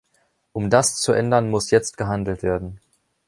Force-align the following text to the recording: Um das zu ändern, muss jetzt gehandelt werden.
Um 0.53 0.71
das 0.71 0.99
zu 0.99 1.11
ändern, 1.11 1.51
muss 1.51 1.69
jetzt 1.69 1.95
gehandelt 1.95 2.41
werden. 2.41 2.79